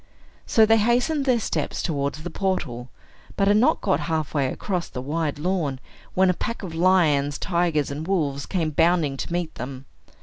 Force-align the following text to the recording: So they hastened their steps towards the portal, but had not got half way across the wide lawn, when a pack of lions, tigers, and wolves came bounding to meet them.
So 0.47 0.65
they 0.65 0.77
hastened 0.79 1.25
their 1.25 1.39
steps 1.39 1.83
towards 1.83 2.23
the 2.23 2.31
portal, 2.31 2.89
but 3.35 3.47
had 3.47 3.57
not 3.57 3.81
got 3.81 3.99
half 3.99 4.33
way 4.33 4.47
across 4.51 4.89
the 4.89 4.99
wide 4.99 5.37
lawn, 5.37 5.79
when 6.15 6.31
a 6.31 6.33
pack 6.33 6.63
of 6.63 6.73
lions, 6.73 7.37
tigers, 7.37 7.91
and 7.91 8.07
wolves 8.07 8.47
came 8.47 8.71
bounding 8.71 9.15
to 9.17 9.31
meet 9.31 9.53
them. 9.53 9.85